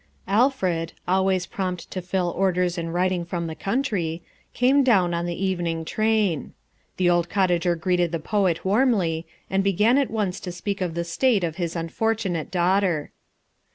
Alfred, 0.27 0.93
always 1.07 1.45
prompt 1.45 1.91
to 1.91 2.01
fill 2.01 2.33
orders 2.35 2.75
in 2.75 2.89
writing 2.89 3.23
from 3.23 3.45
the 3.45 3.53
country, 3.53 4.23
came 4.51 4.83
down 4.83 5.13
on 5.13 5.27
the 5.27 5.45
evening 5.45 5.85
train. 5.85 6.53
The 6.97 7.07
old 7.07 7.29
cottager 7.29 7.75
greeted 7.75 8.11
the 8.11 8.17
poet 8.19 8.65
warmly, 8.65 9.27
and 9.47 9.63
began 9.63 9.99
at 9.99 10.09
once 10.09 10.39
to 10.39 10.51
speak 10.51 10.81
of 10.81 10.95
the 10.95 11.03
state 11.03 11.43
of 11.43 11.57
his 11.57 11.75
unfortunate 11.75 12.49
daughter. 12.49 13.11